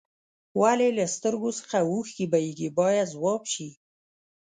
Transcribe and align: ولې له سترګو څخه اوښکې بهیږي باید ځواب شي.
ولې 0.61 0.89
له 0.97 1.05
سترګو 1.15 1.49
څخه 1.59 1.77
اوښکې 1.91 2.25
بهیږي 2.31 2.69
باید 2.79 3.11
ځواب 3.13 3.41
شي. 3.53 3.69